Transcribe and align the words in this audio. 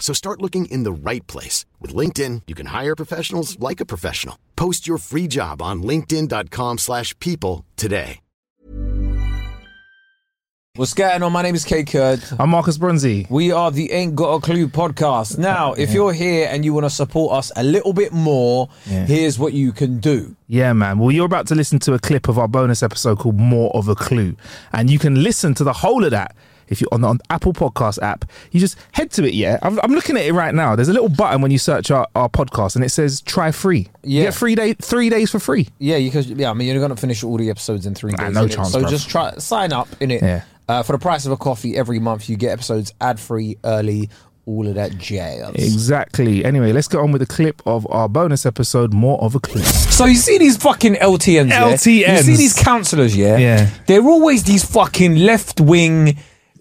So 0.00 0.14
start 0.14 0.40
looking 0.40 0.66
in 0.66 0.84
the 0.84 0.92
right 0.92 1.26
place. 1.26 1.66
With 1.80 1.92
LinkedIn, 1.92 2.42
you 2.46 2.54
can 2.54 2.66
hire 2.66 2.96
professionals 2.96 3.60
like 3.60 3.80
a 3.82 3.84
professional. 3.86 4.38
Post 4.56 4.86
your 4.88 4.96
free 4.96 5.26
job 5.28 5.60
on 5.60 5.82
linkedin.com 5.82 6.78
slash 6.78 7.18
people 7.18 7.66
today. 7.76 8.20
What's 10.76 10.94
going 10.94 11.24
on? 11.24 11.32
My 11.32 11.42
name 11.42 11.56
is 11.56 11.64
Kae 11.64 11.84
Kurd. 11.84 12.22
I'm 12.38 12.50
Marcus 12.50 12.78
Bronzy. 12.78 13.26
We 13.28 13.50
are 13.50 13.72
the 13.72 13.90
Ain't 13.90 14.14
Got 14.14 14.34
a 14.34 14.40
Clue 14.40 14.68
podcast. 14.68 15.36
Now, 15.36 15.72
if 15.72 15.92
you're 15.92 16.12
here 16.12 16.46
and 16.48 16.64
you 16.64 16.72
want 16.72 16.84
to 16.86 16.90
support 16.90 17.34
us 17.36 17.50
a 17.56 17.64
little 17.64 17.92
bit 17.92 18.12
more, 18.12 18.68
Yeah. 18.86 19.04
here's 19.04 19.40
what 19.40 19.54
you 19.54 19.72
can 19.72 19.98
do. 19.98 20.36
Yeah, 20.46 20.72
man. 20.74 21.00
Well, 21.00 21.10
you're 21.10 21.26
about 21.26 21.48
to 21.48 21.56
listen 21.56 21.80
to 21.80 21.94
a 21.94 21.98
clip 21.98 22.28
of 22.28 22.38
our 22.38 22.46
bonus 22.46 22.84
episode 22.84 23.18
called 23.18 23.40
More 23.40 23.74
of 23.74 23.88
a 23.88 23.96
Clue. 23.96 24.36
And 24.72 24.88
you 24.88 25.00
can 25.00 25.20
listen 25.20 25.52
to 25.54 25.64
the 25.64 25.72
whole 25.72 26.04
of 26.04 26.12
that 26.12 26.36
if 26.68 26.80
you're 26.80 26.88
on 26.92 27.00
the 27.02 27.08
on 27.08 27.18
Apple 27.30 27.52
Podcast 27.52 28.00
app. 28.02 28.24
You 28.52 28.60
just 28.60 28.76
head 28.92 29.10
to 29.12 29.26
it, 29.26 29.34
yeah? 29.34 29.58
I'm, 29.62 29.78
I'm 29.82 29.92
looking 29.92 30.16
at 30.16 30.24
it 30.24 30.32
right 30.32 30.54
now. 30.54 30.76
There's 30.76 30.88
a 30.88 30.92
little 30.92 31.08
button 31.08 31.40
when 31.42 31.50
you 31.50 31.58
search 31.58 31.90
our, 31.90 32.06
our 32.14 32.28
podcast 32.28 32.76
and 32.76 32.84
it 32.84 32.90
says 32.90 33.20
try 33.20 33.50
free. 33.52 33.88
You 34.02 34.18
Yeah. 34.18 34.24
get 34.24 34.34
free 34.34 34.54
day, 34.54 34.74
three 34.74 35.08
days 35.10 35.30
for 35.30 35.38
free. 35.38 35.68
Yeah, 35.78 35.96
you 35.96 36.10
can. 36.10 36.22
Yeah, 36.38 36.50
I 36.50 36.54
mean, 36.54 36.68
you're 36.68 36.78
going 36.78 36.90
to 36.90 36.96
finish 36.96 37.22
all 37.24 37.36
the 37.36 37.50
episodes 37.50 37.86
in 37.86 37.94
three 37.94 38.12
Nah, 38.12 38.24
days. 38.26 38.34
no 38.34 38.46
innit? 38.46 38.54
chance, 38.54 38.72
So 38.72 38.82
bruv. 38.82 38.90
just 38.90 39.08
try 39.08 39.32
sign 39.38 39.72
up 39.72 39.88
in 40.00 40.10
it. 40.10 40.22
Yeah. 40.22 40.42
Uh, 40.68 40.82
for 40.82 40.92
the 40.92 40.98
price 40.98 41.24
of 41.24 41.32
a 41.32 41.36
coffee 41.36 41.76
every 41.76 41.98
month, 41.98 42.28
you 42.28 42.36
get 42.36 42.52
episodes 42.52 42.92
ad 43.00 43.18
free, 43.18 43.56
early, 43.64 44.10
all 44.44 44.66
of 44.68 44.74
that 44.74 44.96
jazz. 44.98 45.50
Exactly. 45.54 46.44
Anyway, 46.44 46.72
let's 46.72 46.88
get 46.88 46.98
on 47.00 47.12
with 47.12 47.22
a 47.22 47.26
clip 47.26 47.62
of 47.66 47.86
our 47.90 48.08
bonus 48.08 48.44
episode, 48.46 48.92
More 48.92 49.20
of 49.22 49.34
a 49.34 49.40
clip. 49.40 49.64
So 49.64 50.04
you 50.04 50.14
see 50.16 50.36
these 50.38 50.56
fucking 50.58 50.94
LTNs, 50.96 51.48
yeah? 51.50 51.64
LTNs. 51.72 52.16
You 52.16 52.22
see 52.22 52.36
these 52.36 52.54
councillors, 52.54 53.16
yeah? 53.16 53.36
Yeah. 53.38 53.70
They're 53.86 54.02
always 54.04 54.44
these 54.44 54.64
fucking 54.64 55.16
left 55.16 55.60
wing, 55.60 56.18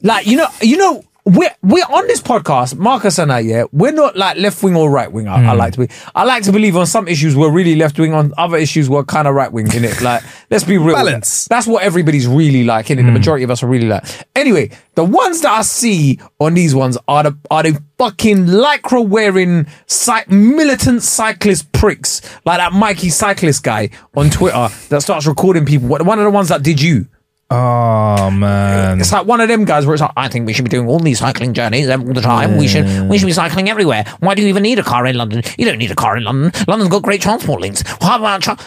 like 0.08 0.26
you 0.26 0.38
know, 0.38 0.48
you 0.62 0.78
know. 0.78 1.04
We're, 1.30 1.54
we're 1.62 1.84
on 1.84 2.08
this 2.08 2.22
podcast, 2.22 2.78
Marcus 2.78 3.20
and 3.20 3.34
I, 3.34 3.40
yeah. 3.40 3.66
We're 3.74 3.92
not 3.92 4.16
like 4.16 4.38
left 4.38 4.64
wing 4.64 4.78
or 4.78 4.90
right 4.90 5.12
wing. 5.12 5.28
I, 5.28 5.48
I 5.50 5.54
like 5.56 5.74
to 5.74 5.80
be. 5.86 5.90
I 6.16 6.24
like 6.24 6.44
to 6.44 6.54
believe 6.54 6.78
on 6.78 6.86
some 6.86 7.10
issues 7.10 7.36
we're 7.36 7.52
really 7.52 7.76
left 7.76 8.00
wing. 8.00 8.14
On 8.14 8.34
other 8.38 8.56
issues 8.56 8.90
we're 8.90 9.04
kind 9.04 9.28
of 9.28 9.36
right 9.36 9.52
wing. 9.52 9.70
In 9.74 9.84
it, 9.84 10.00
like 10.02 10.24
let's 10.50 10.64
be 10.64 10.78
real. 10.78 10.96
Balance. 10.96 11.44
That's 11.50 11.68
what 11.68 11.84
everybody's 11.84 12.28
really 12.28 12.64
like. 12.64 12.90
In 12.92 12.98
it, 12.98 13.02
the 13.02 13.10
hmm. 13.10 13.14
majority 13.16 13.44
of 13.44 13.52
us 13.52 13.62
are 13.62 13.68
really 13.68 13.90
like. 13.90 14.06
Anyway, 14.38 14.72
the 14.96 15.04
ones 15.04 15.42
that 15.42 15.52
I 15.52 15.64
see 15.64 16.18
on 16.40 16.54
these 16.54 16.74
ones 16.74 16.98
are 17.10 17.24
the 17.24 17.38
are 17.52 17.64
the 17.64 17.78
fucking 17.98 18.46
lycra 18.46 19.06
wearing 19.06 19.68
cy- 19.86 20.24
militant 20.30 21.04
cyclist 21.04 21.74
pricks 21.74 22.22
like 22.46 22.60
that 22.60 22.72
Mikey 22.72 23.10
cyclist 23.10 23.64
guy 23.64 23.90
on 24.16 24.30
Twitter 24.30 24.70
that 24.88 25.02
starts 25.02 25.28
recording 25.28 25.66
people. 25.66 25.90
One 25.90 26.20
of 26.20 26.24
the 26.24 26.32
ones 26.32 26.48
that 26.48 26.64
did 26.64 26.82
you. 26.82 27.10
Oh, 27.50 28.30
man. 28.30 29.00
It's 29.00 29.12
like 29.14 29.26
one 29.26 29.40
of 29.40 29.48
them 29.48 29.64
guys 29.64 29.86
where 29.86 29.94
it's 29.94 30.02
like, 30.02 30.12
I 30.18 30.28
think 30.28 30.46
we 30.46 30.54
should 30.54 30.66
be 30.66 30.70
doing 30.70 30.88
all 30.88 31.00
these 31.00 31.20
cycling 31.20 31.54
journeys 31.54 31.90
all 31.90 31.98
the 32.00 32.22
time. 32.22 32.58
We 32.58 32.68
should 32.68 32.86
we 33.10 33.18
should 33.18 33.26
be 33.26 33.32
cycling 33.32 33.70
everywhere. 33.70 34.04
Why 34.20 34.36
do 34.36 34.42
you 34.42 34.50
even 34.50 34.64
need 34.64 34.80
a 34.80 34.84
car 34.84 35.06
in 35.06 35.16
London? 35.16 35.44
You 35.58 35.66
don't 35.66 35.78
need 35.78 35.92
a 35.92 35.96
car 35.96 36.18
in 36.18 36.24
London. 36.26 36.52
London's 36.68 36.92
got 36.92 37.04
great 37.04 37.22
transport 37.22 37.62
links. 37.62 37.84
How 38.02 38.18
about 38.18 38.42
tra- 38.42 38.58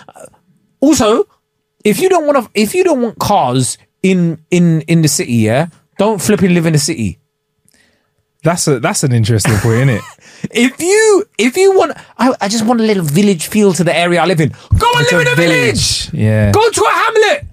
also, 0.81 1.25
if 1.85 2.01
you 2.01 2.09
don't 2.09 2.27
want 2.27 2.43
to, 2.45 2.51
if 2.55 2.75
you 2.75 2.83
don't 2.83 3.03
want 3.03 3.19
cars 3.19 3.77
in 4.03 4.43
in 4.51 4.81
in 4.83 5.03
the 5.03 5.09
city, 5.09 5.35
yeah, 5.35 5.67
don't 5.99 6.21
flipping 6.21 6.55
live 6.55 6.65
in 6.65 6.73
the 6.73 6.79
city. 6.79 7.19
That's 8.43 8.67
a 8.67 8.81
that's 8.81 9.05
an 9.05 9.13
interesting 9.13 9.57
point, 9.59 9.75
isn't 9.77 9.89
it? 9.91 10.03
If 10.53 10.81
you 10.81 11.25
if 11.37 11.55
you 11.59 11.77
want, 11.77 11.93
I, 12.17 12.33
I 12.41 12.49
just 12.49 12.65
want 12.65 12.81
a 12.81 12.85
little 12.85 13.05
village 13.05 13.49
feel 13.49 13.75
to 13.75 13.85
the 13.85 13.95
area 13.95 14.23
I 14.23 14.25
live 14.25 14.41
in. 14.41 14.55
Go 14.79 14.91
and 14.97 15.07
live 15.13 15.21
in 15.27 15.33
a 15.35 15.37
village. 15.37 16.11
Yeah. 16.15 16.51
Go 16.51 16.67
to 16.71 16.81
a 16.81 16.91
hamlet. 16.91 17.47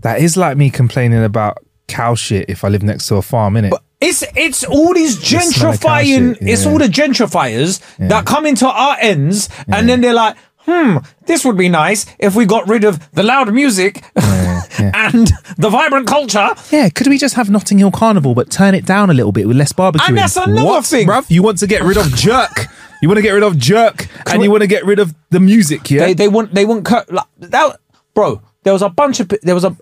That 0.00 0.20
is 0.20 0.36
like 0.36 0.56
me 0.56 0.70
complaining 0.70 1.24
about 1.24 1.58
cow 1.88 2.14
shit 2.14 2.48
if 2.48 2.64
I 2.64 2.68
live 2.68 2.82
next 2.82 3.06
to 3.08 3.16
a 3.16 3.22
farm, 3.22 3.54
innit? 3.54 3.70
But 3.70 3.82
It's 4.00 4.22
it's 4.36 4.62
all 4.64 4.94
these 4.94 5.18
smell 5.18 5.48
of 5.48 5.80
cow 5.80 5.98
gentrifying. 5.98 6.38
It's 6.40 6.64
yeah. 6.64 6.70
all 6.70 6.78
the 6.78 6.86
gentrifiers 6.86 7.80
that 8.08 8.24
come 8.26 8.46
into 8.46 8.68
our 8.68 8.96
ends, 9.00 9.48
and 9.66 9.88
then 9.88 10.00
they're 10.00 10.14
like, 10.14 10.36
"Hmm, 10.58 10.98
this 11.26 11.44
would 11.44 11.56
be 11.56 11.68
nice 11.68 12.06
if 12.18 12.36
we 12.36 12.46
got 12.46 12.68
rid 12.68 12.84
of 12.84 13.10
the 13.12 13.22
loud 13.24 13.52
music 13.52 14.04
and 14.16 15.32
the 15.56 15.68
vibrant 15.70 16.06
culture." 16.06 16.48
Yeah, 16.70 16.88
could 16.90 17.08
we 17.08 17.18
just 17.18 17.34
have 17.34 17.50
Notting 17.50 17.78
Hill 17.78 17.90
Carnival 17.90 18.34
but 18.34 18.50
turn 18.50 18.74
it 18.74 18.86
down 18.86 19.10
a 19.10 19.14
little 19.14 19.32
bit 19.32 19.48
with 19.48 19.56
less 19.56 19.72
barbecue? 19.72 20.06
And 20.06 20.16
that's 20.16 20.36
another 20.36 20.64
what, 20.64 20.84
thing. 20.86 21.08
bruv? 21.08 21.28
You 21.30 21.42
want 21.42 21.58
to 21.58 21.66
get 21.66 21.82
rid 21.82 21.96
of 21.96 22.14
jerk? 22.14 22.66
You 23.02 23.08
want 23.08 23.18
to 23.18 23.22
get 23.22 23.32
rid 23.32 23.42
of 23.42 23.56
jerk, 23.58 24.06
and 24.30 24.42
you 24.42 24.50
want 24.50 24.62
to 24.62 24.66
get 24.68 24.84
rid 24.84 24.98
of 24.98 25.14
the 25.30 25.40
music? 25.40 25.90
Yeah, 25.90 26.06
They 26.06 26.14
they 26.14 26.28
want 26.28 26.54
they 26.54 26.64
want 26.64 26.84
cut 26.84 27.10
like, 27.12 27.26
that, 27.38 27.80
bro. 28.14 28.42
There 28.64 28.72
was 28.72 28.82
a 28.82 28.88
bunch 28.88 29.18
of 29.20 29.28
there 29.42 29.54
was 29.54 29.64
a 29.64 29.76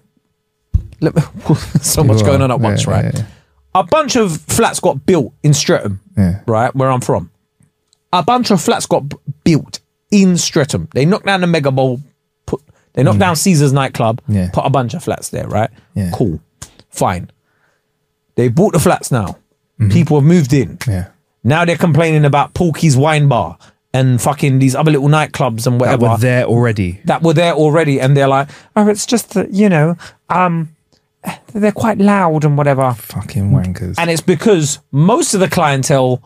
so 1.83 2.03
much 2.05 2.23
going 2.25 2.43
on 2.43 2.51
at 2.51 2.61
once, 2.61 2.87
right? 2.87 3.15
A 3.75 3.85
bunch 3.85 4.17
of 4.17 4.41
flats 4.43 4.81
got 4.81 5.05
built 5.07 5.33
in 5.43 5.53
Streatham, 5.53 6.01
right, 6.47 6.75
where 6.75 6.91
I'm 6.91 7.01
from. 7.01 7.31
A 8.13 8.23
bunch 8.23 8.51
of 8.51 8.63
flats 8.63 8.87
got 8.87 9.09
b- 9.09 9.17
built 9.45 9.81
in 10.11 10.37
Streatham. 10.39 10.89
They 10.95 11.05
knocked 11.05 11.27
down 11.27 11.41
the 11.43 11.47
Mega 11.47 11.71
Bowl, 11.71 12.01
put 12.47 12.63
they 12.95 13.03
knocked 13.03 13.19
down 13.19 13.37
Caesar's 13.37 13.73
nightclub, 13.73 14.23
Mm. 14.29 14.35
Yeah. 14.35 14.51
put 14.53 14.65
a 14.65 14.71
bunch 14.71 14.95
of 14.95 15.03
flats 15.05 15.29
there, 15.29 15.47
right? 15.47 15.69
Yeah. 15.95 16.11
Cool, 16.15 16.41
fine. 16.89 17.31
They 18.37 18.49
bought 18.49 18.73
the 18.73 18.79
flats 18.79 19.11
now. 19.11 19.37
People 19.91 20.19
have 20.19 20.25
moved 20.27 20.53
in. 20.55 20.79
Mm-hmm. 20.79 20.91
yeah. 20.91 21.09
Now 21.45 21.65
they're 21.67 21.77
complaining 21.77 22.25
about 22.25 22.55
Porky's 22.55 22.97
Wine 22.97 23.29
Bar 23.29 23.59
and 23.93 24.21
fucking 24.21 24.59
these 24.59 24.75
other 24.75 24.91
little 24.93 25.09
nightclubs 25.09 25.67
and 25.67 25.79
That 25.81 25.99
whatever 26.01 26.09
were 26.09 26.17
there 26.17 26.45
already. 26.45 27.01
that 27.05 27.23
were 27.23 27.35
there 27.35 27.53
already, 27.53 28.01
and 28.01 28.17
they're 28.17 28.27
like, 28.29 28.49
"Oh, 28.75 28.89
it's 28.89 29.05
just 29.05 29.35
that 29.35 29.53
you 29.53 29.69
know, 29.69 29.97
um, 30.31 30.71
they're 31.53 31.73
quite 31.73 31.99
loud 31.99 32.45
and 32.45 32.57
whatever." 32.57 32.93
Fucking 32.95 33.51
wankers. 33.51 33.95
And 33.99 34.11
it's 34.11 34.21
because 34.21 34.81
most 34.93 35.35
of 35.35 35.41
the 35.41 35.49
clientele, 35.49 36.23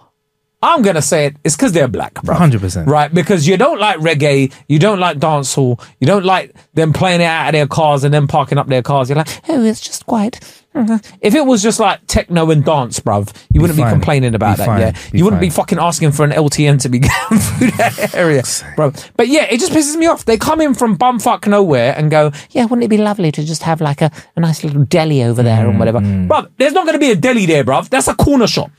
I'm 0.62 0.82
gonna 0.82 1.00
say 1.02 1.26
it, 1.26 1.36
it's 1.42 1.56
because 1.56 1.72
they're 1.72 1.88
black, 1.88 2.14
bro. 2.22 2.36
100%. 2.36 2.86
right? 2.86 3.12
Because 3.12 3.48
you 3.48 3.56
don't 3.56 3.80
like 3.80 3.98
reggae, 3.98 4.52
you 4.68 4.78
don't 4.78 4.98
like 5.00 5.18
dancehall, 5.18 5.82
you 6.00 6.06
don't 6.06 6.24
like 6.24 6.54
them 6.74 6.92
playing 6.92 7.22
it 7.22 7.24
out 7.24 7.48
of 7.48 7.52
their 7.52 7.66
cars 7.66 8.04
and 8.04 8.12
then 8.12 8.26
parking 8.26 8.58
up 8.58 8.66
their 8.68 8.82
cars. 8.82 9.08
You're 9.08 9.16
like, 9.16 9.40
oh, 9.48 9.64
it's 9.64 9.80
just 9.80 10.04
quite. 10.06 10.38
mhm." 10.74 11.02
If 11.22 11.34
it 11.34 11.46
was 11.46 11.62
just 11.62 11.80
like 11.80 12.06
techno 12.06 12.50
and 12.50 12.62
dance, 12.62 13.00
bruv, 13.00 13.34
you 13.52 13.60
wouldn't 13.62 13.78
be 13.78 13.82
complaining 13.84 14.34
about 14.34 14.56
Be 14.56 14.58
that. 14.58 14.66
fine. 14.66 14.80
Yeah, 14.80 14.90
Be 15.10 15.18
you 15.18 15.24
wouldn't 15.24 15.40
be 15.40 15.48
fucking 15.50 15.78
asking 15.78 16.12
for 16.12 16.24
an 16.24 16.30
LTN 16.32 16.78
to 16.82 16.88
be 16.90 16.98
going 17.00 17.40
through 17.40 17.70
that 17.72 18.14
area, 18.14 18.42
bro. 18.76 18.92
But 19.16 19.28
yeah, 19.28 19.44
it 19.50 19.60
just 19.60 19.72
pisses 19.72 19.96
me 19.96 20.06
off. 20.08 20.26
They 20.26 20.36
come 20.36 20.60
in 20.60 20.74
from 20.74 20.98
bumfuck 20.98 21.46
nowhere 21.46 21.94
and 21.96 22.10
go, 22.10 22.32
yeah, 22.50 22.64
wouldn't 22.66 22.84
it 22.84 22.88
be 22.88 22.98
lovely 22.98 23.32
to 23.32 23.42
just 23.44 23.62
have 23.62 23.80
like 23.80 24.02
a, 24.02 24.10
a 24.36 24.40
nice 24.40 24.62
little 24.62 24.84
deli 24.84 25.22
over 25.24 25.42
there 25.42 25.64
Mm, 25.64 25.70
and 25.70 25.78
whatever, 25.78 26.00
bruv. 26.00 26.50
There's 26.58 26.74
not 26.74 26.84
going 26.84 26.94
to 26.94 26.98
be 27.00 27.10
a 27.12 27.16
deli 27.16 27.46
there, 27.46 27.64
bruv. 27.64 27.88
That's 27.88 28.08
a 28.08 28.14
corner 28.14 28.46
shop. 28.46 28.70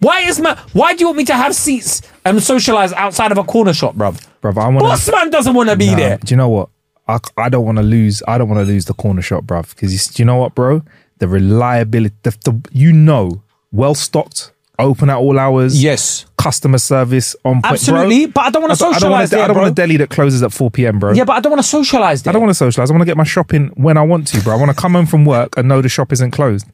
Why 0.00 0.20
is 0.20 0.40
my? 0.40 0.56
Why 0.72 0.94
do 0.94 1.00
you 1.00 1.06
want 1.06 1.18
me 1.18 1.24
to 1.24 1.34
have 1.34 1.54
seats 1.54 2.02
and 2.24 2.42
socialize 2.42 2.92
outside 2.92 3.32
of 3.32 3.38
a 3.38 3.44
corner 3.44 3.74
shop, 3.74 3.96
bruv? 3.96 4.24
Bruv, 4.42 4.56
I 4.56 4.68
want 4.68 4.80
Boss 4.80 5.10
man 5.10 5.30
doesn't 5.30 5.54
want 5.54 5.70
to 5.70 5.76
be 5.76 5.94
there. 5.94 6.18
Do 6.18 6.32
you 6.32 6.36
know 6.36 6.48
what? 6.48 6.68
I, 7.08 7.18
I 7.36 7.48
don't 7.48 7.64
want 7.64 7.78
to 7.78 7.82
lose. 7.82 8.22
I 8.28 8.38
don't 8.38 8.48
want 8.48 8.60
to 8.60 8.70
lose 8.70 8.84
the 8.84 8.94
corner 8.94 9.22
shop, 9.22 9.44
bruv. 9.44 9.70
Because 9.70 10.06
do 10.06 10.22
you 10.22 10.24
know 10.26 10.36
what, 10.36 10.54
bro? 10.54 10.82
The 11.18 11.26
reliability. 11.26 12.14
The, 12.22 12.30
the 12.44 12.68
you 12.70 12.92
know, 12.92 13.42
well 13.72 13.94
stocked, 13.94 14.52
open 14.78 15.10
at 15.10 15.16
all 15.16 15.38
hours. 15.38 15.82
Yes. 15.82 16.26
Customer 16.36 16.78
service 16.78 17.34
on 17.44 17.54
point. 17.54 17.72
Absolutely, 17.72 18.26
bro. 18.26 18.32
but 18.34 18.40
I 18.42 18.50
don't 18.50 18.62
wanna 18.62 18.74
I 18.74 18.76
don't, 18.76 18.94
socialise 18.94 19.10
want 19.10 19.30
there, 19.30 19.42
I 19.42 19.46
don't 19.48 19.56
want 19.56 19.70
a 19.70 19.74
deli 19.74 19.96
that 19.96 20.10
closes 20.10 20.44
at 20.44 20.52
four 20.52 20.70
p.m., 20.70 21.00
bro. 21.00 21.12
Yeah, 21.12 21.24
but 21.24 21.32
I 21.32 21.40
don't 21.40 21.50
want 21.50 21.62
to 21.62 21.68
socialize 21.68 22.22
there. 22.22 22.30
I 22.30 22.32
don't 22.34 22.42
want 22.42 22.50
to 22.50 22.54
socialize. 22.54 22.88
I 22.88 22.92
want 22.92 23.02
to 23.02 23.06
get 23.06 23.16
my 23.16 23.24
shopping 23.24 23.68
when 23.74 23.96
I 23.96 24.02
want 24.02 24.28
to, 24.28 24.40
bro. 24.42 24.54
I 24.54 24.56
want 24.56 24.70
to 24.70 24.80
come 24.80 24.92
home 24.92 25.06
from 25.06 25.24
work 25.24 25.56
and 25.56 25.66
know 25.66 25.82
the 25.82 25.88
shop 25.88 26.12
isn't 26.12 26.30
closed. 26.30 26.64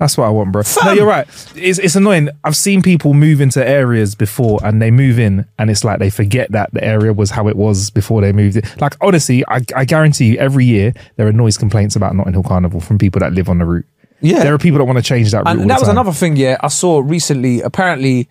That's 0.00 0.16
what 0.16 0.24
I 0.24 0.30
want, 0.30 0.50
bro. 0.50 0.62
No, 0.84 0.92
you're 0.92 1.06
right. 1.06 1.28
It's 1.54 1.78
it's 1.78 1.94
annoying. 1.94 2.30
I've 2.42 2.56
seen 2.56 2.80
people 2.80 3.12
move 3.12 3.40
into 3.42 3.64
areas 3.64 4.14
before, 4.14 4.58
and 4.64 4.80
they 4.80 4.90
move 4.90 5.18
in, 5.18 5.44
and 5.58 5.70
it's 5.70 5.84
like 5.84 5.98
they 5.98 6.08
forget 6.08 6.50
that 6.52 6.72
the 6.72 6.82
area 6.82 7.12
was 7.12 7.30
how 7.30 7.48
it 7.48 7.54
was 7.56 7.90
before 7.90 8.22
they 8.22 8.32
moved 8.32 8.56
it. 8.56 8.80
Like 8.80 8.96
honestly, 9.02 9.44
I, 9.46 9.60
I 9.76 9.84
guarantee 9.84 10.28
you, 10.32 10.38
every 10.38 10.64
year 10.64 10.94
there 11.16 11.28
are 11.28 11.32
noise 11.32 11.58
complaints 11.58 11.96
about 11.96 12.16
Notting 12.16 12.32
Hill 12.32 12.42
Carnival 12.42 12.80
from 12.80 12.96
people 12.96 13.20
that 13.20 13.34
live 13.34 13.50
on 13.50 13.58
the 13.58 13.66
route. 13.66 13.86
Yeah. 14.22 14.42
there 14.42 14.52
are 14.54 14.58
people 14.58 14.78
that 14.78 14.84
want 14.84 14.96
to 14.98 15.02
change 15.04 15.30
that 15.32 15.44
route. 15.44 15.58
and 15.58 15.70
that 15.70 15.78
was 15.78 15.88
time. 15.88 15.96
another 15.96 16.12
thing. 16.12 16.36
Yeah, 16.36 16.56
I 16.60 16.68
saw 16.68 17.00
recently. 17.04 17.60
Apparently, 17.60 18.26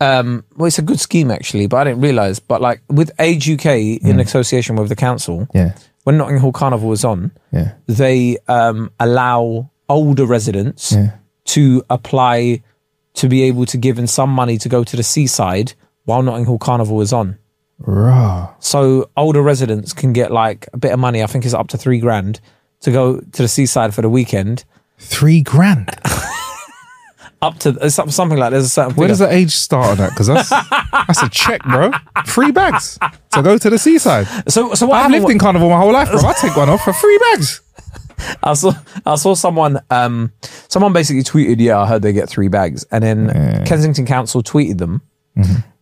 um, 0.00 0.44
well, 0.56 0.66
it's 0.66 0.78
a 0.78 0.82
good 0.82 1.00
scheme 1.00 1.30
actually, 1.30 1.66
but 1.66 1.78
I 1.78 1.84
didn't 1.84 2.02
realize. 2.02 2.38
But 2.40 2.60
like 2.60 2.82
with 2.88 3.10
Age 3.18 3.48
UK 3.50 3.66
in 4.02 4.20
association 4.20 4.76
with 4.76 4.88
the 4.90 4.96
council, 4.96 5.40
Mm. 5.40 5.48
Yeah, 5.54 5.72
when 6.04 6.18
Notting 6.18 6.40
Hill 6.40 6.52
Carnival 6.52 6.88
was 6.90 7.04
on, 7.06 7.32
yeah, 7.52 7.72
they 7.86 8.36
um, 8.48 8.90
allow 9.00 9.70
older 9.88 10.26
residents 10.26 10.92
yeah. 10.92 11.16
to 11.46 11.84
apply 11.90 12.62
to 13.14 13.28
be 13.28 13.42
able 13.42 13.66
to 13.66 13.76
give 13.76 13.98
in 13.98 14.06
some 14.06 14.30
money 14.30 14.58
to 14.58 14.68
go 14.68 14.84
to 14.84 14.96
the 14.96 15.02
seaside 15.02 15.74
while 16.04 16.22
Notting 16.22 16.46
Hill 16.46 16.58
Carnival 16.58 17.00
is 17.00 17.12
on. 17.12 17.38
Raw. 17.78 18.54
So 18.60 19.10
older 19.16 19.42
residents 19.42 19.92
can 19.92 20.12
get 20.12 20.30
like 20.30 20.68
a 20.72 20.78
bit 20.78 20.92
of 20.92 20.98
money. 20.98 21.22
I 21.22 21.26
think 21.26 21.44
it's 21.44 21.54
up 21.54 21.68
to 21.68 21.78
three 21.78 21.98
grand 21.98 22.40
to 22.80 22.92
go 22.92 23.20
to 23.20 23.42
the 23.42 23.48
seaside 23.48 23.94
for 23.94 24.02
the 24.02 24.08
weekend. 24.08 24.64
Three 24.98 25.42
grand. 25.42 25.90
Up 27.42 27.58
to 27.58 27.90
something 27.90 28.38
like 28.38 28.52
there's 28.52 28.64
a 28.64 28.68
certain. 28.70 28.94
Where 28.94 29.06
figure. 29.06 29.08
does 29.08 29.18
the 29.18 29.30
age 29.30 29.50
start 29.50 29.90
on 29.90 29.96
that? 29.98 30.10
Because 30.10 30.28
that's 30.28 30.48
that's 30.48 31.22
a 31.22 31.28
check, 31.28 31.62
bro. 31.64 31.90
Three 32.26 32.52
bags 32.52 32.98
to 33.32 33.42
go 33.42 33.58
to 33.58 33.68
the 33.68 33.76
seaside. 33.76 34.26
So 34.50 34.72
so 34.72 34.86
what 34.86 35.04
I've 35.04 35.10
lived 35.10 35.28
in 35.28 35.38
Carnival 35.38 35.68
my 35.68 35.76
whole 35.76 35.92
life, 35.92 36.10
bro. 36.10 36.20
I 36.20 36.32
take 36.40 36.56
one 36.56 36.70
off 36.70 36.82
for 36.84 36.94
three 36.94 37.18
bags. 37.18 37.60
I 38.42 38.54
saw 38.54 38.72
I 39.06 39.14
saw 39.16 39.34
someone 39.34 39.78
um 39.90 40.32
someone 40.68 40.92
basically 40.92 41.22
tweeted, 41.22 41.60
yeah, 41.60 41.78
I 41.80 41.86
heard 41.86 42.02
they 42.02 42.12
get 42.12 42.28
three 42.28 42.48
bags. 42.48 42.84
And 42.90 43.02
then 43.04 43.64
Kensington 43.66 44.06
Council 44.06 44.42
tweeted 44.42 44.78
them 44.78 45.02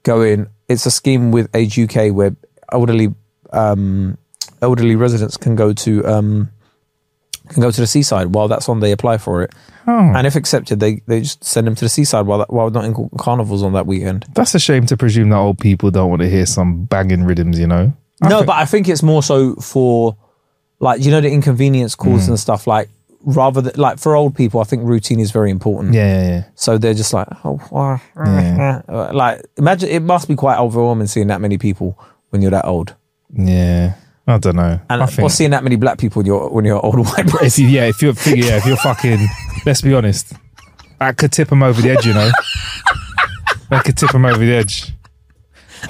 going, 0.02 0.46
It's 0.68 0.86
a 0.86 0.90
scheme 0.90 1.30
with 1.30 1.48
Age 1.54 1.78
UK 1.78 2.12
where 2.12 2.36
elderly 2.72 3.14
um 3.52 4.16
elderly 4.60 4.96
residents 4.96 5.36
can 5.36 5.56
go 5.56 5.72
to 5.72 6.06
um 6.06 6.50
can 7.48 7.60
go 7.60 7.70
to 7.70 7.80
the 7.80 7.86
seaside 7.86 8.34
while 8.34 8.48
that's 8.48 8.68
on 8.68 8.80
they 8.80 8.92
apply 8.92 9.18
for 9.18 9.42
it. 9.42 9.52
And 9.86 10.26
if 10.28 10.36
accepted, 10.36 10.78
they, 10.78 11.02
they 11.08 11.22
just 11.22 11.42
send 11.42 11.66
them 11.66 11.74
to 11.74 11.84
the 11.84 11.88
seaside 11.88 12.24
while 12.26 12.38
that, 12.38 12.52
while 12.52 12.70
not 12.70 12.84
in 12.84 12.94
carnivals 13.18 13.64
on 13.64 13.72
that 13.72 13.84
weekend. 13.84 14.24
That's 14.32 14.54
a 14.54 14.60
shame 14.60 14.86
to 14.86 14.96
presume 14.96 15.30
that 15.30 15.38
old 15.38 15.58
people 15.58 15.90
don't 15.90 16.08
want 16.08 16.22
to 16.22 16.30
hear 16.30 16.46
some 16.46 16.84
banging 16.84 17.24
rhythms, 17.24 17.58
you 17.58 17.66
know? 17.66 17.92
I 18.22 18.28
no, 18.28 18.36
think- 18.38 18.46
but 18.46 18.56
I 18.56 18.64
think 18.64 18.88
it's 18.88 19.02
more 19.02 19.24
so 19.24 19.56
for 19.56 20.16
like 20.82 21.02
you 21.02 21.10
know 21.10 21.20
the 21.22 21.30
inconvenience 21.30 21.94
caused 21.94 22.28
and 22.28 22.38
stuff 22.38 22.66
like 22.66 22.90
rather 23.24 23.60
than 23.62 23.72
like 23.80 23.98
for 23.98 24.16
old 24.16 24.34
people, 24.34 24.60
I 24.60 24.64
think 24.64 24.82
routine 24.84 25.20
is 25.20 25.30
very 25.30 25.50
important. 25.50 25.94
Yeah, 25.94 26.06
yeah, 26.22 26.28
yeah. 26.28 26.44
So 26.56 26.76
they're 26.76 26.92
just 26.92 27.14
like, 27.14 27.28
oh, 27.44 27.60
uh, 27.72 27.98
uh, 28.88 29.10
like 29.14 29.42
imagine 29.56 29.88
it 29.88 30.00
must 30.02 30.26
be 30.28 30.34
quite 30.34 30.58
overwhelming 30.58 31.06
seeing 31.06 31.28
that 31.28 31.40
many 31.40 31.56
people 31.56 31.96
when 32.30 32.42
you're 32.42 32.50
that 32.50 32.64
old, 32.66 32.94
Yeah. 33.32 33.94
I 34.26 34.38
don't 34.38 34.54
know. 34.56 34.80
and 34.88 35.02
I 35.02 35.04
or 35.04 35.08
think 35.08 35.30
seeing 35.32 35.50
that 35.50 35.64
many 35.64 35.74
black 35.76 35.98
people 35.98 36.20
when 36.20 36.26
you're 36.26 36.48
when 36.48 36.64
you're 36.64 36.84
old 36.84 36.94
white 37.06 37.26
if 37.26 37.32
person. 37.32 37.64
you, 37.64 37.70
yeah, 37.70 37.86
if 37.88 38.00
you're 38.02 38.14
yeah, 38.26 38.56
if 38.56 38.66
you're 38.66 38.76
fucking, 38.76 39.18
let's 39.66 39.82
be 39.82 39.92
honest, 39.94 40.32
that 41.00 41.16
could 41.16 41.32
tip 41.32 41.50
him 41.50 41.62
over 41.62 41.82
the 41.82 41.90
edge, 41.90 42.06
you 42.06 42.14
know. 42.14 42.30
that 43.70 43.84
could 43.84 43.96
tip 43.96 44.14
him 44.14 44.24
over 44.24 44.38
the 44.38 44.52
edge. 44.54 44.92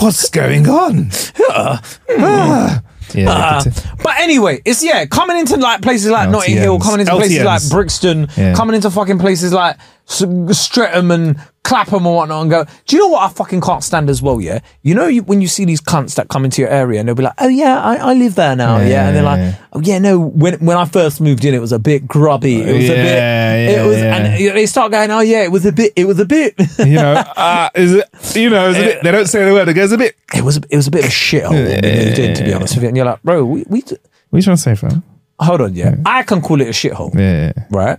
What's 0.01 0.29
going 0.31 0.69
on? 0.69 1.11
Yeah, 1.39 1.47
ah. 1.51 1.83
hmm. 2.09 3.25
that 3.25 3.29
ah. 3.29 3.61
could 3.63 3.75
tip- 3.75 3.85
But 4.03 4.15
anyway, 4.19 4.63
it's 4.65 4.83
yeah, 4.83 5.05
coming 5.07 5.39
into 5.39 5.57
like 5.57 5.83
places 5.83 6.11
like 6.11 6.31
Notting 6.31 6.57
Hill, 6.57 6.79
coming 6.81 7.01
into 7.01 7.13
places 7.13 7.43
like 7.43 7.69
Brixton, 7.71 8.29
Yeah. 8.37 8.55
coming 8.55 8.75
into 8.75 8.91
fucking 8.91 9.19
places 9.19 9.53
like 9.53 9.77
Streatham 10.07 11.11
and 11.11 11.41
Clapham 11.65 12.07
or 12.07 12.17
whatnot, 12.17 12.43
and 12.43 12.51
go. 12.51 12.65
Do 12.87 12.97
you 12.97 13.01
know 13.03 13.09
what 13.09 13.23
I 13.31 13.33
fucking 13.33 13.61
can't 13.61 13.85
stand 13.85 14.11
as 14.11 14.21
well? 14.21 14.41
Yeah, 14.41 14.59
you 14.83 14.95
know 14.97 15.07
you, 15.07 15.23
when 15.23 15.41
you 15.41 15.47
see 15.47 15.65
these 15.65 15.81
cunts 15.81 16.17
that 16.17 16.29
come 16.29 16.45
into 16.45 16.61
your 16.61 16.69
area 16.71 16.99
and 16.99 17.09
they'll 17.09 17.15
be 17.15 17.23
like, 17.23 17.35
"Oh 17.39 17.47
yeah, 17.49 17.81
I, 17.81 17.97
I 18.11 18.15
live 18.15 18.35
there 18.35 18.57
now." 18.57 18.79
Yeah, 18.79 18.87
Yeah, 18.89 19.07
and 19.07 19.17
they're 19.17 19.23
like, 19.23 19.39
yeah. 19.39 19.55
"Oh 19.73 19.81
yeah, 19.81 19.99
no." 20.01 20.19
When 20.19 20.55
when 20.55 20.77
I 20.77 20.85
first 20.87 21.21
moved 21.21 21.45
in, 21.45 21.55
it 21.55 21.61
was 21.61 21.71
a 21.71 21.79
bit 21.79 22.07
grubby. 22.09 22.61
It 22.63 22.67
was 22.75 22.85
a 22.87 22.95
bit. 22.95 23.05
Yeah, 23.07 23.55
it 23.55 23.71
yeah, 23.77 23.87
was, 23.87 23.97
yeah. 23.99 24.17
and 24.17 24.57
they 24.59 24.67
start 24.67 24.91
going, 24.91 25.11
"Oh 25.13 25.21
yeah, 25.21 25.45
it 25.45 25.53
was 25.53 25.65
a 25.65 25.71
bit. 25.73 25.93
It 25.95 26.05
was 26.07 26.19
a 26.19 26.25
bit." 26.27 26.55
you 26.81 26.95
know, 26.97 27.13
uh, 27.37 27.71
is 27.77 27.93
it, 27.95 28.09
you 28.37 28.51
know, 28.51 28.69
is 28.71 28.77
it, 28.79 29.03
they 29.05 29.13
don't 29.13 29.27
say 29.27 29.45
the 29.45 29.53
word, 29.53 29.69
it 29.69 29.75
goes 29.75 29.93
a 29.93 29.99
bit. 29.99 30.17
it 30.35 30.43
was. 30.43 30.57
It 30.69 30.77
was 30.77 30.89
a 30.89 30.91
bit 30.91 31.05
of 31.05 31.11
a 31.11 31.13
shithole 31.13 31.51
when 31.53 31.81
we 31.83 32.05
moved 32.07 32.19
in, 32.19 32.35
to 32.35 32.43
be 32.45 32.53
honest 32.53 32.75
with 32.75 32.83
you. 32.83 32.89
And 32.89 32.97
you're 32.97 33.07
like, 33.07 33.23
bro, 33.23 33.45
we, 33.45 33.65
we 33.69 33.81
What 33.83 33.93
are 34.33 34.37
you 34.39 34.43
trying 34.43 34.57
to 34.57 34.63
say, 34.63 34.75
fam? 34.75 35.05
hold 35.39 35.61
on, 35.61 35.75
yeah. 35.75 35.97
I 36.07 36.23
can 36.23 36.41
call 36.41 36.61
it 36.61 36.69
a 36.69 36.71
shithole, 36.71 37.13
Yeah. 37.15 37.53
right? 37.71 37.99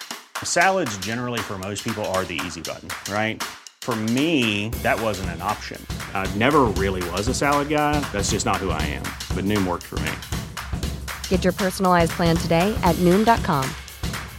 Salads, 0.43 0.95
generally, 0.99 1.39
for 1.39 1.57
most 1.57 1.83
people, 1.83 2.05
are 2.13 2.23
the 2.23 2.39
easy 2.45 2.61
button, 2.61 2.89
right? 3.11 3.41
For 3.81 3.95
me, 3.95 4.69
that 4.83 5.01
wasn't 5.01 5.31
an 5.31 5.41
option. 5.41 5.83
I 6.13 6.29
never 6.35 6.61
really 6.77 7.01
was 7.09 7.27
a 7.27 7.33
salad 7.33 7.67
guy. 7.67 7.99
That's 8.11 8.29
just 8.29 8.45
not 8.45 8.57
who 8.57 8.69
I 8.69 8.81
am. 8.83 9.03
But 9.35 9.45
Noom 9.45 9.65
worked 9.65 9.87
for 9.87 9.99
me. 9.99 10.11
Get 11.29 11.43
your 11.43 11.53
personalized 11.53 12.11
plan 12.11 12.37
today 12.37 12.77
at 12.83 12.95
Noom.com. 12.97 13.67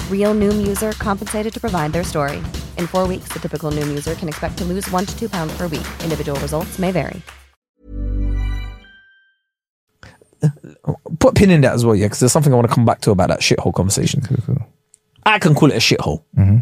Real 0.08 0.32
Noom 0.32 0.64
user 0.64 0.92
compensated 0.92 1.52
to 1.54 1.60
provide 1.60 1.92
their 1.92 2.04
story. 2.04 2.36
In 2.78 2.86
four 2.86 3.08
weeks, 3.08 3.32
the 3.32 3.40
typical 3.40 3.72
Noom 3.72 3.88
user 3.88 4.14
can 4.14 4.28
expect 4.28 4.58
to 4.58 4.64
lose 4.64 4.88
one 4.92 5.06
to 5.06 5.18
two 5.18 5.28
pounds 5.28 5.56
per 5.56 5.64
week. 5.64 5.86
Individual 6.04 6.38
results 6.38 6.78
may 6.78 6.92
vary. 6.92 7.20
Put 11.18 11.30
a 11.30 11.32
pin 11.34 11.50
in 11.50 11.60
that 11.62 11.72
as 11.74 11.84
well, 11.84 11.96
yeah, 11.96 12.06
because 12.06 12.20
there's 12.20 12.32
something 12.32 12.52
I 12.52 12.56
want 12.56 12.68
to 12.68 12.74
come 12.74 12.84
back 12.84 13.00
to 13.02 13.10
about 13.10 13.28
that 13.28 13.40
shithole 13.40 13.74
conversation. 13.74 14.22
I 15.24 15.38
can 15.38 15.54
call 15.54 15.70
it 15.70 15.74
a 15.76 15.78
shithole. 15.78 16.24
Mm-hmm. 16.36 16.58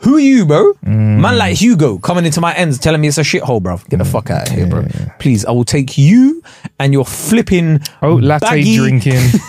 Who 0.00 0.16
are 0.16 0.20
you, 0.20 0.44
bro? 0.44 0.74
Mm. 0.84 1.20
Man 1.20 1.38
like 1.38 1.56
Hugo 1.56 1.98
coming 1.98 2.26
into 2.26 2.40
my 2.40 2.54
ends 2.54 2.78
telling 2.78 3.00
me 3.00 3.08
it's 3.08 3.18
a 3.18 3.22
shithole, 3.22 3.62
bro. 3.62 3.78
Get 3.88 3.96
the 3.98 4.04
mm. 4.04 4.12
fuck 4.12 4.30
out 4.30 4.48
of 4.48 4.54
here, 4.54 4.66
bro. 4.66 4.86
Please, 5.18 5.44
I 5.46 5.52
will 5.52 5.64
take 5.64 5.96
you 5.96 6.42
and 6.78 6.92
your 6.92 7.04
flipping 7.06 7.80
Oh, 8.02 8.14
latte 8.16 8.46
baggy- 8.46 8.76
drinking. 8.76 9.20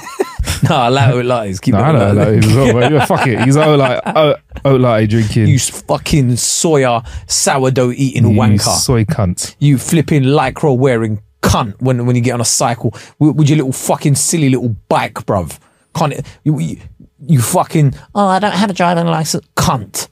no, 0.70 0.76
I 0.76 0.88
like 0.88 1.14
oat 1.14 1.26
lattes. 1.26 1.62
Keep 1.62 1.74
no, 1.74 1.80
it 1.80 1.84
I 1.84 2.12
know, 2.14 2.34
he's 2.34 2.56
all, 2.56 2.74
but 2.74 2.92
yeah, 2.92 3.06
fuck 3.06 3.28
it. 3.28 3.42
He's 3.42 3.58
all 3.58 3.76
like, 3.78 4.02
oh, 4.06 4.36
oh, 4.66 4.76
like 4.78 5.10
drinking. 5.10 5.48
You 5.48 5.60
fucking 5.60 6.30
soya 6.30 7.06
sourdough 7.30 7.92
eating 7.92 8.24
You 8.32 8.40
wanker. 8.40 8.62
soy 8.78 9.04
cunt. 9.04 9.56
you 9.60 9.78
flipping 9.78 10.24
lycra 10.24 10.76
wearing 10.76 11.22
cunt 11.42 11.80
when 11.82 12.06
when 12.06 12.16
you 12.16 12.22
get 12.22 12.32
on 12.34 12.42
a 12.42 12.46
cycle 12.46 12.94
with, 13.20 13.36
with 13.36 13.50
your 13.50 13.58
little 13.58 13.74
fucking 13.74 14.16
silly 14.16 14.50
little 14.50 14.70
bike, 14.90 15.14
bruv. 15.26 15.60
Can't 15.94 16.14
it- 16.14 16.26
you, 16.44 16.58
you, 16.60 16.78
you 17.26 17.42
fucking 17.42 17.96
oh 18.14 18.28
I 18.28 18.40
don't 18.40 18.54
have 18.54 18.70
a 18.70 18.74
driving 18.74 19.06
license, 19.06 19.46
cunt. 19.56 20.10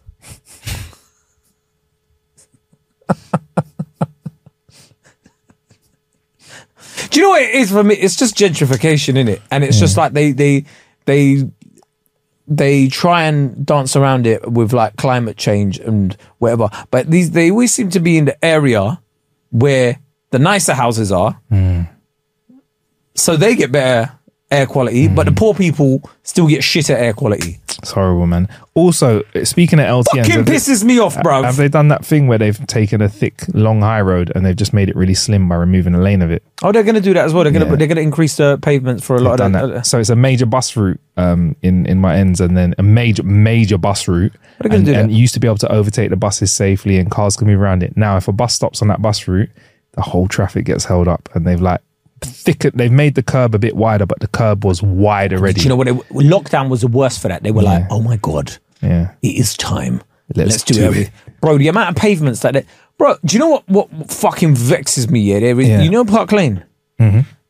Do 7.09 7.19
you 7.19 7.25
know 7.25 7.29
what 7.29 7.41
it 7.43 7.55
is 7.55 7.71
for 7.71 7.83
me? 7.83 7.95
It's 7.95 8.15
just 8.15 8.35
gentrification, 8.35 9.17
in 9.17 9.27
it, 9.27 9.41
and 9.51 9.63
it's 9.63 9.79
just 9.79 9.97
like 9.97 10.13
they 10.13 10.31
they 10.31 10.65
they 11.05 11.43
they 12.47 12.87
try 12.87 13.23
and 13.23 13.65
dance 13.65 13.95
around 13.95 14.27
it 14.27 14.51
with 14.51 14.73
like 14.73 14.95
climate 14.97 15.37
change 15.37 15.79
and 15.79 16.15
whatever. 16.39 16.69
But 16.91 17.09
these 17.09 17.31
they 17.31 17.51
always 17.51 17.73
seem 17.73 17.89
to 17.91 17.99
be 17.99 18.17
in 18.17 18.25
the 18.25 18.45
area 18.45 19.01
where 19.51 19.99
the 20.31 20.39
nicer 20.39 20.73
houses 20.73 21.11
are. 21.11 21.39
Hmm. 21.49 21.83
So 23.15 23.37
they 23.37 23.55
get 23.55 23.71
better 23.71 24.11
air 24.51 24.65
quality, 24.65 25.07
but 25.07 25.25
the 25.25 25.31
hmm. 25.31 25.35
poor 25.35 25.53
people 25.53 26.01
still 26.23 26.47
get 26.47 26.63
shit 26.63 26.89
at 26.89 26.99
air 26.99 27.13
quality. 27.13 27.59
It's 27.79 27.91
horrible, 27.91 28.25
man. 28.25 28.47
Also, 28.73 29.21
speaking 29.43 29.79
of 29.79 29.85
LTNs, 29.85 30.27
Fucking 30.27 30.45
pisses 30.45 30.83
me 30.83 30.99
off, 30.99 31.21
bro. 31.21 31.43
Have 31.43 31.57
they 31.57 31.67
done 31.67 31.89
that 31.89 32.05
thing 32.05 32.27
where 32.27 32.37
they've 32.37 32.65
taken 32.67 33.01
a 33.01 33.09
thick, 33.09 33.43
long 33.53 33.81
high 33.81 34.01
road 34.01 34.31
and 34.33 34.45
they've 34.45 34.55
just 34.55 34.73
made 34.73 34.89
it 34.89 34.95
really 34.95 35.13
slim 35.13 35.49
by 35.49 35.55
removing 35.55 35.93
a 35.93 35.99
lane 35.99 36.21
of 36.21 36.31
it? 36.31 36.43
Oh, 36.63 36.71
they're 36.71 36.83
going 36.83 36.95
to 36.95 37.01
do 37.01 37.13
that 37.13 37.25
as 37.25 37.33
well. 37.33 37.43
They're 37.43 37.53
going 37.53 37.65
to 37.65 37.71
Yeah. 37.71 37.75
they're 37.75 37.87
going 37.87 37.97
to 37.97 38.01
increase 38.01 38.37
the 38.37 38.57
pavements 38.59 39.03
for 39.05 39.15
a 39.15 39.19
lot 39.19 39.33
of 39.33 39.37
done 39.37 39.51
that. 39.53 39.67
that. 39.67 39.75
Uh, 39.75 39.79
uh, 39.79 39.81
so 39.81 39.99
it's 39.99 40.09
a 40.09 40.15
major 40.15 40.45
bus 40.45 40.75
route 40.75 40.99
um, 41.17 41.55
in 41.61 41.85
in 41.85 41.99
my 41.99 42.15
ends, 42.15 42.39
and 42.39 42.55
then 42.55 42.73
a 42.77 42.83
major 42.83 43.23
major 43.23 43.77
bus 43.77 44.07
route. 44.07 44.33
What 44.57 44.65
are 44.65 44.69
they 44.69 44.69
gonna 44.69 44.77
and, 44.77 44.85
do 44.85 44.93
and 44.93 45.11
you 45.11 45.17
used 45.17 45.33
to 45.33 45.39
be 45.39 45.47
able 45.47 45.57
to 45.57 45.71
overtake 45.71 46.09
the 46.09 46.17
buses 46.17 46.51
safely, 46.51 46.97
and 46.97 47.11
cars 47.11 47.35
can 47.35 47.47
move 47.47 47.61
around 47.61 47.83
it. 47.83 47.95
Now, 47.97 48.17
if 48.17 48.27
a 48.27 48.31
bus 48.31 48.53
stops 48.53 48.81
on 48.81 48.87
that 48.87 49.01
bus 49.01 49.27
route, 49.27 49.49
the 49.91 50.01
whole 50.01 50.27
traffic 50.27 50.65
gets 50.65 50.85
held 50.85 51.07
up, 51.07 51.29
and 51.33 51.45
they've 51.45 51.61
like 51.61 51.81
thicker. 52.25 52.71
They've 52.71 52.91
made 52.91 53.15
the 53.15 53.23
curb 53.23 53.55
a 53.55 53.59
bit 53.59 53.75
wider, 53.75 54.05
but 54.05 54.19
the 54.19 54.27
curb 54.27 54.65
was 54.65 54.81
wide 54.83 55.33
already. 55.33 55.59
Do 55.59 55.63
you 55.63 55.69
know 55.69 55.75
what? 55.75 55.87
It, 55.87 55.95
lockdown 56.09 56.69
was 56.69 56.81
the 56.81 56.87
worst 56.87 57.21
for 57.21 57.27
that. 57.29 57.43
They 57.43 57.51
were 57.51 57.61
like, 57.63 57.85
"Oh 57.89 58.01
my 58.01 58.17
god, 58.17 58.57
Yeah. 58.81 59.11
it 59.21 59.35
is 59.35 59.55
time. 59.55 60.01
Let's 60.35 60.51
Let's, 60.51 60.63
do, 60.63 60.73
do 60.73 60.91
it, 60.91 60.97
it." 60.97 61.11
bro." 61.41 61.57
The 61.57 61.67
amount 61.67 61.89
of 61.89 61.95
pavements 61.95 62.41
that, 62.41 62.53
they, 62.53 62.65
bro. 62.97 63.15
Do 63.23 63.35
you 63.35 63.39
know 63.39 63.49
what? 63.49 63.69
What 63.69 64.11
fucking 64.11 64.55
vexes 64.55 65.09
me? 65.09 65.19
Yeah, 65.21 65.39
there 65.39 65.59
is, 65.59 65.67
Yeah. 65.67 65.81
you 65.81 65.89
know 65.89 66.03
Park 66.05 66.31
Lane. 66.31 66.63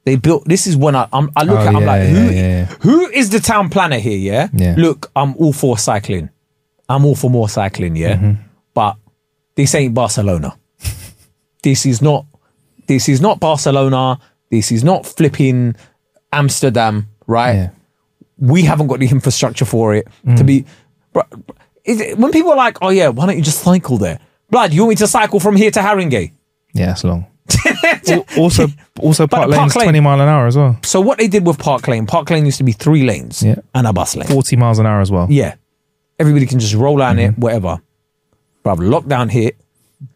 They 0.05 0.17
built. 0.17 0.47
This 0.47 0.67
is 0.67 0.77
when 0.77 0.95
I 0.95 1.07
I'm, 1.11 1.31
I 1.35 1.43
look 1.43 1.57
Oh, 1.57 1.61
at. 1.61 1.75
I'm 1.75 1.81
yeah, 1.81 1.87
like, 1.87 2.01
yeah, 2.03 2.07
who, 2.09 2.25
yeah, 2.25 2.31
yeah. 2.41 2.65
who 2.81 3.07
is 3.09 3.31
the 3.31 3.39
town 3.39 3.69
planner 3.69 3.97
here? 3.97 4.17
Yeah. 4.17 4.49
Yeah. 4.53 4.75
Look, 4.77 5.09
I'm 5.15 5.35
all 5.37 5.51
for 5.51 5.79
cycling. 5.79 6.29
I'm 6.87 7.05
all 7.05 7.15
for 7.15 7.31
more 7.31 7.49
cycling. 7.49 7.95
Yeah. 7.95 8.17
Mm-hmm. 8.17 8.41
But 8.75 8.97
this 9.55 9.73
ain't 9.73 9.95
Barcelona. 9.95 10.55
this 11.63 11.87
is 11.87 12.01
not. 12.03 12.25
This 12.87 13.09
is 13.09 13.19
not 13.19 13.39
Barcelona. 13.39 14.19
This 14.55 14.71
is 14.71 14.83
not 14.83 15.05
flipping 15.05 15.75
Amsterdam. 16.31 17.07
Right 17.27 17.53
Yeah. 17.55 17.69
we 18.37 18.61
haven't 18.63 18.87
got 18.87 18.99
the 18.99 19.07
infrastructure 19.07 19.65
for 19.65 19.95
it 19.95 20.07
to 20.37 20.43
Mm. 20.43 20.45
be. 20.45 20.65
Bro, 21.13 21.23
is 21.83 21.99
it, 22.01 22.17
when 22.17 22.31
people 22.31 22.51
are 22.51 22.57
like, 22.57 22.77
"Oh 22.81 22.89
yeah, 22.89 23.09
why 23.09 23.25
don't 23.25 23.37
you 23.37 23.41
just 23.43 23.61
cycle 23.61 23.97
there?" 23.97 24.19
Blood, 24.49 24.73
you 24.73 24.81
want 24.81 24.89
me 24.89 24.95
to 24.97 25.07
cycle 25.07 25.39
from 25.39 25.55
here 25.55 25.71
to 25.71 25.79
Haringey? 25.79 26.31
Yeah, 26.73 26.91
it's 26.91 27.03
long. 27.03 27.25
Also, 28.37 28.67
also 28.99 29.25
But 29.27 29.37
Park 29.37 29.49
Park 29.49 29.59
Lane's 29.61 29.75
Lane- 29.75 29.85
twenty 29.85 29.99
mile 29.99 30.19
an 30.21 30.27
hour 30.27 30.45
as 30.47 30.55
well. 30.57 30.77
So 30.83 30.99
what 31.01 31.17
they 31.17 31.27
did 31.27 31.45
with 31.45 31.57
Park 31.57 31.87
Lane, 31.87 32.05
Park 32.05 32.29
Lane 32.29 32.45
used 32.45 32.57
to 32.59 32.63
be 32.63 32.71
three 32.73 33.03
lanes 33.05 33.41
Yeah. 33.41 33.55
and 33.73 33.87
a 33.87 33.93
bus 33.93 34.15
lane. 34.15 34.27
Forty 34.27 34.55
miles 34.55 34.77
an 34.79 34.85
hour 34.85 35.01
as 35.01 35.09
well. 35.11 35.27
Yeah, 35.29 35.55
everybody 36.19 36.45
can 36.45 36.59
just 36.59 36.73
roll 36.75 37.01
on 37.01 37.15
Mm-hmm. 37.17 37.33
it, 37.33 37.37
whatever. 37.39 37.79
Bro, 38.63 38.75
lockdown 38.77 39.29
hit. 39.31 39.55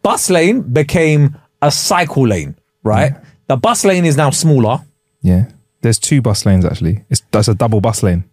Bus 0.03 0.29
lane 0.29 0.61
became 0.61 1.35
a 1.61 1.71
cycle 1.71 2.27
lane. 2.27 2.55
Right, 2.83 3.13
the 3.49 3.57
bus 3.57 3.83
lane 3.83 4.05
is 4.05 4.15
now 4.15 4.29
smaller. 4.29 4.79
Yeah. 5.21 5.47
There's 5.81 5.99
two 5.99 6.21
bus 6.21 6.45
lanes 6.45 6.63
actually. 6.63 7.03
It's 7.09 7.21
that's 7.31 7.49
a 7.49 7.55
double 7.55 7.81
bus 7.81 8.03
lane. 8.03 8.23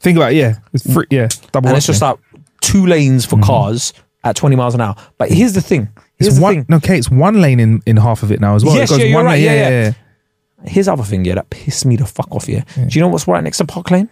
Think 0.00 0.16
about 0.16 0.32
it, 0.32 0.36
yeah. 0.36 0.56
It's 0.72 0.90
free, 0.90 1.06
yeah, 1.10 1.28
double 1.52 1.68
and 1.68 1.74
bus 1.74 1.78
it's 1.78 1.86
just 1.86 2.02
lane. 2.02 2.12
like 2.12 2.20
two 2.60 2.86
lanes 2.86 3.26
for 3.26 3.36
mm-hmm. 3.36 3.44
cars 3.44 3.92
at 4.22 4.36
20 4.36 4.56
miles 4.56 4.74
an 4.74 4.80
hour. 4.80 4.94
But 5.18 5.30
here's 5.30 5.54
the 5.54 5.60
thing. 5.60 5.88
Here's 6.16 6.28
it's 6.28 6.36
the 6.36 6.42
one 6.42 6.54
thing. 6.54 6.66
no, 6.68 6.76
okay, 6.76 6.98
it's 6.98 7.10
one 7.10 7.40
lane 7.40 7.58
in, 7.58 7.82
in 7.86 7.96
half 7.96 8.22
of 8.22 8.30
it 8.30 8.40
now 8.40 8.54
as 8.54 8.64
well. 8.64 8.74
Yes, 8.76 8.90
it 8.90 8.94
goes 8.94 8.98
yeah, 9.00 9.06
you're 9.06 9.16
one 9.16 9.26
right, 9.26 9.32
lane, 9.32 9.44
yeah, 9.44 9.68
yeah, 9.68 9.68
yeah. 9.70 9.92
Here's 10.70 10.86
the 10.86 10.92
other 10.92 11.02
thing, 11.02 11.24
yeah, 11.24 11.34
that 11.34 11.50
pissed 11.50 11.84
me 11.84 11.96
the 11.96 12.06
fuck 12.06 12.30
off, 12.30 12.48
yeah. 12.48 12.64
Do 12.74 12.86
you 12.90 13.00
know 13.00 13.08
what's 13.08 13.26
right 13.26 13.42
next 13.42 13.58
to 13.58 13.64
Park 13.64 13.90
Lane? 13.90 14.08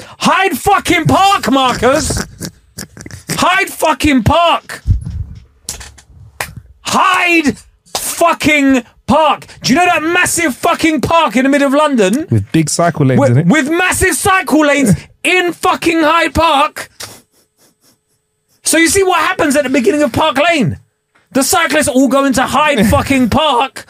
Hyde 0.00 0.58
fucking 0.58 1.06
Park, 1.06 1.50
Marcus! 1.50 2.26
Hyde 3.30 3.70
fucking 3.70 4.24
Park! 4.24 4.82
Hyde 6.82 7.56
fucking 7.96 8.84
Park! 9.10 9.46
Do 9.62 9.72
you 9.72 9.78
know 9.78 9.84
that 9.86 10.02
massive 10.04 10.54
fucking 10.54 11.00
park 11.00 11.34
in 11.34 11.42
the 11.42 11.48
middle 11.48 11.66
of 11.66 11.74
London? 11.74 12.26
With 12.30 12.50
big 12.52 12.70
cycle 12.70 13.06
lanes 13.06 13.28
in 13.28 13.38
it. 13.38 13.46
with 13.46 13.68
massive 13.68 14.14
cycle 14.14 14.64
lanes 14.64 14.94
in 15.24 15.52
fucking 15.52 16.00
Hyde 16.00 16.32
Park. 16.32 16.88
So 18.62 18.78
you 18.78 18.86
see 18.86 19.02
what 19.02 19.18
happens 19.18 19.56
at 19.56 19.64
the 19.64 19.70
beginning 19.70 20.04
of 20.04 20.12
Park 20.12 20.38
Lane? 20.38 20.78
The 21.32 21.42
cyclists 21.42 21.88
all 21.88 22.06
go 22.06 22.24
into 22.24 22.42
Hyde 22.42 22.86
fucking 22.90 23.30
Park 23.30 23.84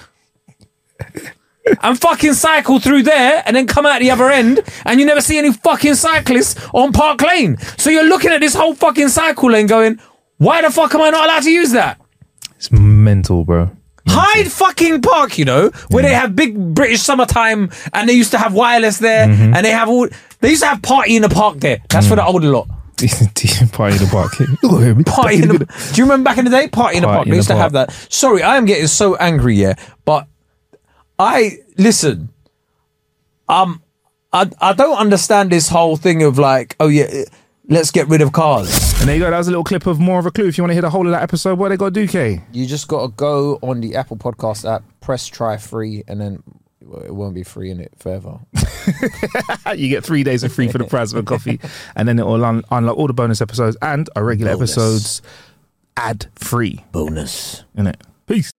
and 1.82 2.00
fucking 2.00 2.32
cycle 2.32 2.78
through 2.80 3.02
there 3.02 3.42
and 3.44 3.54
then 3.54 3.66
come 3.66 3.84
out 3.84 4.00
the 4.00 4.10
other 4.10 4.30
end 4.30 4.60
and 4.86 4.98
you 4.98 5.04
never 5.04 5.20
see 5.20 5.36
any 5.36 5.52
fucking 5.52 5.96
cyclists 5.96 6.56
on 6.72 6.92
Park 6.94 7.20
Lane. 7.20 7.58
So 7.76 7.90
you're 7.90 8.04
looking 8.08 8.30
at 8.30 8.40
this 8.40 8.54
whole 8.54 8.74
fucking 8.74 9.08
cycle 9.10 9.50
lane 9.50 9.66
going, 9.66 10.00
why 10.38 10.62
the 10.62 10.70
fuck 10.70 10.94
am 10.94 11.02
I 11.02 11.10
not 11.10 11.26
allowed 11.26 11.42
to 11.42 11.50
use 11.50 11.72
that? 11.72 12.00
It's 12.56 12.72
mental, 12.72 13.44
bro. 13.44 13.70
Hyde 14.12 14.50
fucking 14.50 15.02
Park, 15.02 15.38
you 15.38 15.44
know, 15.44 15.70
where 15.88 16.02
they 16.02 16.12
have 16.14 16.34
big 16.34 16.56
British 16.74 17.00
summertime 17.02 17.70
and 17.92 18.08
they 18.08 18.12
used 18.14 18.32
to 18.32 18.38
have 18.38 18.52
wireless 18.54 18.98
there 18.98 19.26
Mm-hmm. 19.28 19.54
and 19.54 19.64
they 19.64 19.70
have 19.70 19.88
all, 19.88 20.08
they 20.40 20.50
used 20.50 20.62
to 20.62 20.68
have 20.68 20.82
party 20.82 21.16
in 21.16 21.22
the 21.22 21.28
park 21.28 21.58
there. 21.60 21.78
That's 21.88 22.06
Mm. 22.06 22.10
for 22.10 22.16
the 22.16 22.24
older 22.24 22.48
lot. 22.50 22.68
Party 23.00 23.96
in 23.96 24.02
the 24.04 24.08
park. 24.10 24.38
Look 24.62 24.82
at 24.82 24.96
me. 24.96 25.04
Party 25.04 25.36
in 25.42 25.48
the, 25.48 25.58
do 25.94 25.96
you 25.98 26.04
remember 26.04 26.24
back 26.28 26.36
in 26.38 26.44
the 26.44 26.50
day? 26.50 26.68
Party 26.68 26.96
in 26.98 27.02
the 27.02 27.06
Party 27.06 27.16
park. 27.16 27.26
in 27.26 27.30
They 27.30 27.34
the 27.34 27.36
used 27.36 27.48
to 27.48 27.56
have 27.56 27.72
that. 27.72 27.92
Sorry, 28.10 28.42
I 28.42 28.56
am 28.58 28.66
getting 28.66 28.88
so 28.88 29.16
angry, 29.16 29.54
yeah. 29.54 29.74
But 30.04 30.26
I, 31.18 31.58
listen, 31.78 32.28
um, 33.48 33.82
I, 34.32 34.50
I 34.60 34.72
don't 34.74 34.96
understand 34.98 35.50
this 35.50 35.68
whole 35.68 35.96
thing 35.96 36.22
of 36.22 36.38
like, 36.38 36.76
oh 36.78 36.88
yeah, 36.88 37.24
let's 37.68 37.90
get 37.90 38.06
rid 38.08 38.20
of 38.20 38.32
cars. 38.32 38.89
And 39.00 39.08
there 39.08 39.16
you 39.16 39.22
go. 39.22 39.30
That 39.30 39.38
was 39.38 39.48
a 39.48 39.50
little 39.50 39.64
clip 39.64 39.86
of 39.86 39.98
more 39.98 40.18
of 40.18 40.26
a 40.26 40.30
clue. 40.30 40.46
If 40.46 40.58
you 40.58 40.62
want 40.62 40.70
to 40.70 40.74
hear 40.74 40.82
the 40.82 40.90
whole 40.90 41.06
of 41.06 41.12
that 41.12 41.22
episode, 41.22 41.58
what 41.58 41.70
they 41.70 41.76
got 41.78 41.86
to 41.86 41.90
do, 41.90 42.06
Kae? 42.06 42.42
You 42.52 42.66
just 42.66 42.86
got 42.86 43.00
to 43.02 43.08
go 43.08 43.58
on 43.62 43.80
the 43.80 43.96
Apple 43.96 44.18
Podcast 44.18 44.70
app, 44.70 44.82
press 45.00 45.26
try 45.26 45.56
free, 45.56 46.04
and 46.06 46.20
then 46.20 46.42
it 47.04 47.14
won't 47.14 47.34
be 47.34 47.42
free 47.42 47.70
in 47.70 47.80
it 47.80 47.92
forever. 47.98 48.40
You 49.76 49.88
get 49.88 50.04
three 50.04 50.24
days 50.24 50.42
of 50.42 50.52
free 50.52 50.68
for 50.68 50.78
the 50.78 50.84
price 50.84 51.12
of 51.12 51.18
a 51.18 51.22
coffee, 51.22 51.60
and 51.96 52.08
then 52.08 52.18
it 52.18 52.26
will 52.26 52.44
un- 52.44 52.64
unlock 52.70 52.96
all 52.96 53.06
the 53.06 53.12
bonus 53.12 53.40
episodes 53.40 53.76
and 53.82 54.08
our 54.16 54.24
regular 54.24 54.52
Bonus. 54.54 54.72
episodes 54.72 55.22
ad 55.96 56.26
free. 56.34 56.84
Bonus. 56.90 57.62
In 57.76 57.86
it. 57.86 58.02
Peace. 58.26 58.50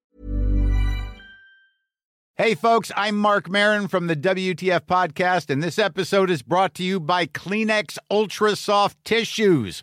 Hey, 2.36 2.54
folks, 2.54 2.90
I'm 2.96 3.18
Marc 3.18 3.50
Maron 3.50 3.88
from 3.88 4.06
the 4.06 4.16
WTF 4.16 4.80
Podcast, 4.86 5.50
and 5.50 5.62
this 5.62 5.78
episode 5.78 6.30
is 6.30 6.40
brought 6.42 6.72
to 6.74 6.82
you 6.82 6.98
by 6.98 7.26
Kleenex 7.26 7.98
Ultra 8.10 8.56
Soft 8.56 8.96
Tissues, 9.04 9.82